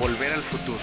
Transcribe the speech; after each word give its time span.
Volver 0.00 0.32
al 0.32 0.42
Futuro. 0.42 0.80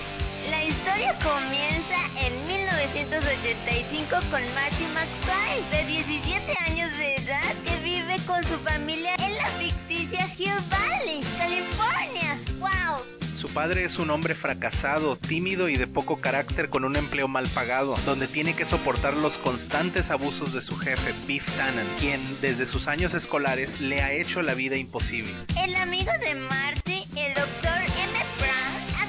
La 0.52 0.64
historia 0.64 1.12
comienza 1.24 1.98
en 2.24 2.48
1985 2.48 4.10
con 4.30 4.42
Marty 4.54 4.86
McFly, 4.94 5.72
de 5.72 5.86
17 5.88 6.56
años 6.68 6.96
de 7.00 7.16
edad, 7.16 7.56
que 7.66 7.80
vive 7.84 8.18
con 8.28 8.44
su 8.44 8.60
familia 8.60 9.16
en 9.16 9.36
la 9.36 9.48
ficticia 9.58 10.30
Hill 10.38 10.54
Valley, 10.70 11.22
California. 11.36 12.38
¡Wow! 12.60 13.04
Su 13.36 13.50
padre 13.50 13.86
es 13.86 13.98
un 13.98 14.12
hombre 14.12 14.36
fracasado, 14.36 15.16
tímido 15.16 15.68
y 15.68 15.78
de 15.78 15.88
poco 15.88 16.22
carácter 16.22 16.70
con 16.70 16.86
un 16.86 16.96
empleo 16.96 17.28
mal 17.28 17.48
pagado, 17.48 17.98
donde 18.06 18.28
tiene 18.28 18.56
que 18.56 18.66
soportar 18.66 19.16
los 19.16 19.38
constantes 19.38 20.12
abusos 20.12 20.54
de 20.54 20.62
su 20.62 20.78
jefe, 20.78 21.12
Biff 21.26 21.46
Tannen, 21.58 21.88
quien 22.00 22.22
desde 22.40 22.68
sus 22.68 22.88
años 22.88 23.16
escolares 23.16 23.82
le 23.82 24.02
ha 24.04 24.14
hecho 24.14 24.44
la 24.44 24.54
vida 24.54 24.76
imposible. 24.76 25.34
El 25.64 25.76
amigo 25.76 26.12
de 26.20 26.36
Marty, 26.36 27.08
el 27.16 27.34
doctor 27.34 27.77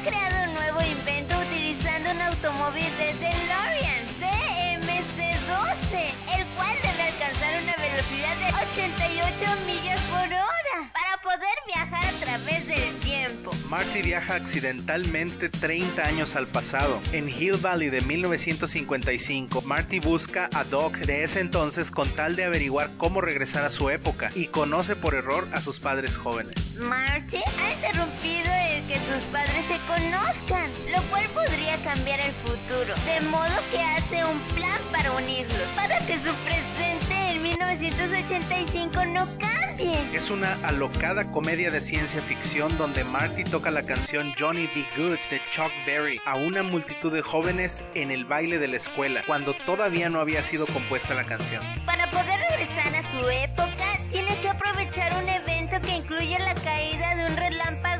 creado 0.08 0.48
un 0.48 0.54
nuevo 0.54 0.80
invento 0.80 1.36
utilizando 1.38 2.10
un 2.10 2.20
automóvil 2.22 2.88
de 2.96 3.12
DeLorean 3.20 4.04
DMC-12, 4.20 5.92
el 6.32 6.46
cual 6.56 6.74
debe 6.80 7.02
alcanzar 7.12 7.52
una 7.62 7.76
velocidad 7.76 8.36
de 8.40 8.48
88 8.72 9.36
millas 9.66 9.97
Marty 13.68 14.00
viaja 14.00 14.34
accidentalmente 14.34 15.50
30 15.50 16.02
años 16.02 16.36
al 16.36 16.46
pasado. 16.46 17.00
En 17.12 17.28
Hill 17.28 17.58
Valley 17.58 17.90
de 17.90 18.00
1955, 18.00 19.60
Marty 19.60 20.00
busca 20.00 20.48
a 20.54 20.64
Doc 20.64 20.96
de 20.96 21.22
ese 21.22 21.40
entonces 21.40 21.90
con 21.90 22.08
tal 22.10 22.34
de 22.34 22.44
averiguar 22.44 22.90
cómo 22.96 23.20
regresar 23.20 23.66
a 23.66 23.70
su 23.70 23.90
época 23.90 24.30
y 24.34 24.46
conoce 24.46 24.96
por 24.96 25.14
error 25.14 25.46
a 25.52 25.60
sus 25.60 25.78
padres 25.78 26.16
jóvenes. 26.16 26.54
Marty 26.78 27.36
ha 27.36 27.72
interrumpido 27.74 28.50
el 28.70 28.86
que 28.86 28.96
sus 29.00 29.22
padres 29.30 29.64
se 29.66 29.76
conozcan, 29.86 30.70
lo 30.90 31.02
cual 31.10 31.26
podría 31.34 31.76
cambiar 31.84 32.20
el 32.20 32.32
futuro, 32.32 32.94
de 33.04 33.20
modo 33.28 33.52
que 33.70 33.82
hace 33.82 34.24
un 34.24 34.38
plan 34.56 34.80
para 34.90 35.12
unirlos, 35.12 35.68
para 35.76 35.98
que 35.98 36.14
su 36.14 36.32
presente 36.44 37.32
en 37.32 37.42
1985 37.42 39.04
no 39.12 39.26
cambie. 39.26 39.47
Es 39.78 40.28
una 40.30 40.54
alocada 40.64 41.30
comedia 41.30 41.70
de 41.70 41.80
ciencia 41.80 42.20
ficción 42.22 42.76
donde 42.78 43.04
Marty 43.04 43.44
toca 43.44 43.70
la 43.70 43.84
canción 43.84 44.34
Johnny 44.36 44.68
B. 44.74 44.84
Good 44.96 45.18
de 45.30 45.40
Chuck 45.52 45.70
Berry 45.86 46.20
a 46.26 46.34
una 46.34 46.64
multitud 46.64 47.12
de 47.12 47.22
jóvenes 47.22 47.84
en 47.94 48.10
el 48.10 48.24
baile 48.24 48.58
de 48.58 48.66
la 48.66 48.76
escuela, 48.76 49.22
cuando 49.24 49.54
todavía 49.66 50.08
no 50.08 50.18
había 50.18 50.42
sido 50.42 50.66
compuesta 50.66 51.14
la 51.14 51.22
canción. 51.22 51.62
Para 51.86 52.10
poder 52.10 52.40
regresar 52.50 52.96
a 52.96 53.02
su 53.12 53.30
época, 53.30 53.98
tiene 54.10 54.36
que 54.42 54.48
aprovechar 54.48 55.14
un 55.22 55.28
evento 55.28 55.80
que 55.86 55.96
incluye 55.96 56.38
la 56.40 56.54
caída 56.54 57.14
de 57.14 57.26
un 57.26 57.36
relámpago 57.36 57.97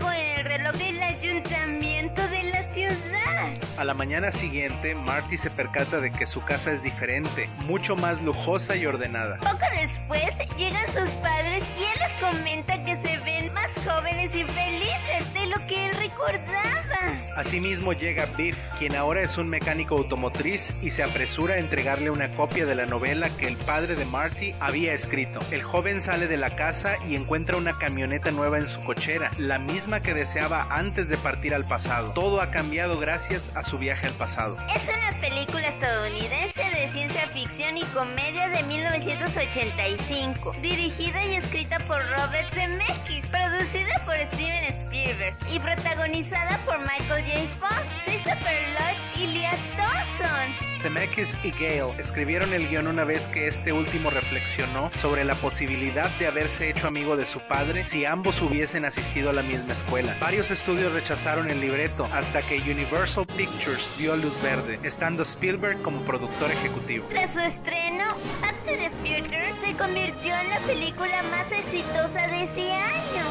A 3.78 3.84
la 3.84 3.94
mañana 3.94 4.32
siguiente, 4.32 4.96
Marty 4.96 5.36
se 5.36 5.50
percata 5.50 6.00
de 6.00 6.10
que 6.10 6.26
su 6.26 6.42
casa 6.42 6.72
es 6.72 6.82
diferente, 6.82 7.48
mucho 7.66 7.94
más 7.94 8.20
lujosa 8.22 8.74
y 8.74 8.84
ordenada. 8.84 9.38
Poco 9.38 9.64
después 9.80 10.24
llegan 10.56 10.84
sus 10.86 11.08
padres 11.22 11.62
y 11.78 11.84
él 11.84 12.00
les 12.00 12.12
comenta 12.20 12.84
que 12.84 13.00
se 13.06 13.18
ven 13.18 13.54
más 13.54 13.68
jóvenes 13.86 14.34
y 14.34 14.42
felices 14.42 15.32
de 15.32 15.46
lo 15.46 15.64
que 15.68 15.86
él 15.86 15.92
recordaba. 15.96 16.97
Asimismo 17.38 17.92
llega 17.92 18.26
Biff, 18.36 18.56
quien 18.80 18.96
ahora 18.96 19.22
es 19.22 19.38
un 19.38 19.48
mecánico 19.48 19.96
automotriz 19.96 20.72
y 20.82 20.90
se 20.90 21.04
apresura 21.04 21.54
a 21.54 21.58
entregarle 21.58 22.10
una 22.10 22.26
copia 22.30 22.66
de 22.66 22.74
la 22.74 22.84
novela 22.84 23.30
que 23.30 23.46
el 23.46 23.56
padre 23.56 23.94
de 23.94 24.04
Marty 24.06 24.54
había 24.58 24.92
escrito. 24.92 25.38
El 25.52 25.62
joven 25.62 26.00
sale 26.00 26.26
de 26.26 26.36
la 26.36 26.50
casa 26.50 26.96
y 27.08 27.14
encuentra 27.14 27.56
una 27.56 27.78
camioneta 27.78 28.32
nueva 28.32 28.58
en 28.58 28.66
su 28.66 28.82
cochera, 28.82 29.30
la 29.38 29.60
misma 29.60 30.02
que 30.02 30.14
deseaba 30.14 30.66
antes 30.68 31.08
de 31.08 31.16
partir 31.16 31.54
al 31.54 31.64
pasado. 31.64 32.10
Todo 32.12 32.40
ha 32.40 32.50
cambiado 32.50 32.98
gracias 32.98 33.54
a 33.54 33.62
su 33.62 33.78
viaje 33.78 34.08
al 34.08 34.14
pasado. 34.14 34.56
Es 34.74 34.82
una 34.88 35.12
película 35.20 35.68
estadounidense 35.68 36.64
de 36.74 36.90
ciencia 36.92 37.28
ficción 37.28 37.76
y 37.76 37.84
comedia 37.94 38.48
de 38.48 38.64
1985, 38.64 40.56
dirigida 40.60 41.24
y 41.24 41.36
escrita 41.36 41.78
por 41.86 42.00
Robert 42.02 42.52
Zemeckis, 42.52 43.24
producida 43.28 44.02
por 44.04 44.16
Steven 44.34 44.64
Spielberg 44.64 45.36
y 45.52 45.60
protagonizada 45.60 46.58
por 46.66 46.80
Michael 46.80 47.27
J. 47.28 47.46
Fox, 47.60 47.84
Christopher 48.06 48.58
Lloyd 48.74 49.22
y 49.22 49.26
Leah 49.34 49.56
Dawson. 49.76 50.68
Zemeckis 50.78 51.36
y 51.44 51.50
Gale 51.50 51.92
escribieron 51.98 52.54
el 52.54 52.68
guion 52.68 52.86
una 52.86 53.04
vez 53.04 53.26
que 53.28 53.48
este 53.48 53.72
último 53.72 54.08
reflexionó 54.10 54.90
sobre 54.94 55.24
la 55.24 55.34
posibilidad 55.34 56.08
de 56.18 56.28
haberse 56.28 56.70
hecho 56.70 56.86
amigo 56.86 57.16
de 57.16 57.26
su 57.26 57.40
padre 57.40 57.84
si 57.84 58.04
ambos 58.06 58.40
hubiesen 58.40 58.84
asistido 58.84 59.28
a 59.28 59.32
la 59.32 59.42
misma 59.42 59.74
escuela. 59.74 60.16
Varios 60.20 60.50
estudios 60.50 60.92
rechazaron 60.92 61.50
el 61.50 61.60
libreto 61.60 62.08
hasta 62.12 62.40
que 62.42 62.56
Universal 62.60 63.26
Pictures 63.36 63.98
dio 63.98 64.16
luz 64.16 64.40
verde, 64.40 64.78
estando 64.84 65.24
Spielberg 65.24 65.82
como 65.82 66.00
productor 66.02 66.50
ejecutivo. 66.50 67.06
Tras 67.10 67.32
su 67.32 67.40
estreno, 67.40 68.04
Back 68.40 68.56
to 68.64 68.70
the 68.70 68.90
Future 69.02 69.52
se 69.62 69.72
convirtió 69.76 70.34
en 70.34 70.48
la 70.48 70.58
película 70.60 71.22
más 71.30 71.50
exitosa 71.52 72.26
de 72.28 72.44
ese 72.44 72.72
año, 72.72 73.24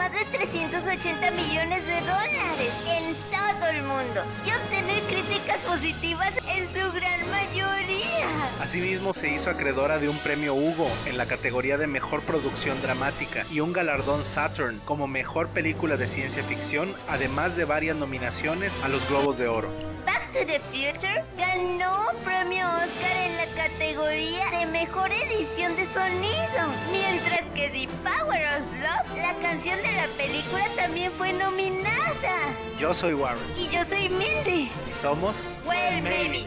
más 0.00 0.12
de 0.12 0.24
380 0.24 1.30
millones 1.32 1.86
de 1.86 2.00
dólares 2.00 2.72
en 2.88 3.14
todo 3.30 3.68
el 3.68 3.82
mundo 3.82 4.22
y 4.46 4.50
obtener 4.50 5.02
críticas 5.02 5.58
positivas 5.58 6.32
en 6.48 6.66
su 6.68 6.92
gran 6.92 7.20
mayoría. 7.30 8.26
Asimismo 8.62 9.12
se 9.12 9.28
hizo 9.28 9.50
acreedora 9.50 9.98
de 9.98 10.08
un 10.08 10.16
premio 10.16 10.54
Hugo 10.54 10.88
en 11.04 11.18
la 11.18 11.26
categoría 11.26 11.76
de 11.76 11.86
Mejor 11.86 12.22
Producción 12.22 12.80
Dramática 12.80 13.44
y 13.50 13.60
un 13.60 13.74
galardón 13.74 14.24
Saturn 14.24 14.80
como 14.86 15.06
Mejor 15.06 15.48
Película 15.48 15.98
de 15.98 16.08
Ciencia 16.08 16.42
Ficción, 16.44 16.94
además 17.06 17.58
de 17.58 17.66
varias 17.66 17.96
nominaciones 17.96 18.82
a 18.82 18.88
los 18.88 19.06
Globos 19.06 19.36
de 19.36 19.48
Oro. 19.48 19.68
Back 20.06 20.32
to 20.32 20.46
the 20.46 20.60
Future 20.70 21.22
ganó 21.36 22.06
premio 22.24 22.66
Oscar 22.66 23.16
en 23.18 23.36
la 23.36 23.46
categoría 23.62 24.50
de 24.60 24.66
mejor 24.66 25.10
edición 25.12 25.76
de 25.76 25.84
sonido, 25.92 25.99
canción 29.40 29.76
de 29.82 29.92
la 29.92 30.06
película, 30.16 30.64
también 30.76 31.10
fue 31.12 31.32
nominada. 31.32 32.36
Yo 32.78 32.94
soy 32.94 33.14
Warren 33.14 33.42
Y 33.58 33.68
yo 33.74 33.84
soy 33.88 34.08
Mindy. 34.08 34.70
y 34.70 34.94
somos 35.00 35.52
Well, 35.66 36.02
maybe. 36.02 36.46